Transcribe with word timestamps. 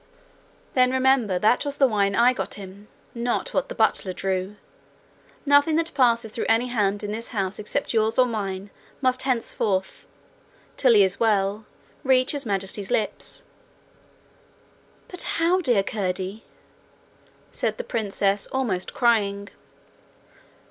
'Then 0.73 0.89
remember 0.89 1.37
that 1.37 1.63
was 1.63 1.77
the 1.77 1.87
wine 1.87 2.15
I 2.15 2.33
got 2.33 2.55
him 2.55 2.87
not 3.13 3.53
what 3.53 3.69
the 3.69 3.75
butler 3.75 4.13
drew. 4.13 4.55
Nothing 5.45 5.75
that 5.75 5.93
passes 5.93 6.31
through 6.31 6.47
any 6.49 6.69
hand 6.69 7.03
in 7.03 7.11
the 7.11 7.21
house 7.21 7.59
except 7.59 7.93
yours 7.93 8.17
or 8.17 8.25
mine 8.25 8.71
must 8.99 9.21
henceforth, 9.21 10.07
till 10.75 10.95
he 10.95 11.03
is 11.03 11.19
well, 11.19 11.65
reach 12.03 12.31
His 12.31 12.47
Majesty's 12.47 12.89
lips.' 12.89 13.43
'But 15.07 15.21
how, 15.37 15.61
dear 15.61 15.83
Curdie?' 15.83 16.45
said 17.51 17.77
the 17.77 17.83
princess, 17.83 18.47
almost 18.47 18.95
crying. 18.95 19.49